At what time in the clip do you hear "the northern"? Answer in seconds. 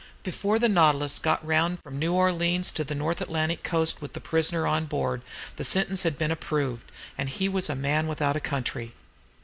2.83-3.21